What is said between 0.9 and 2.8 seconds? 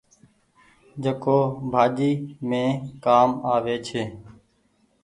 جيڪو ڀآڃي مين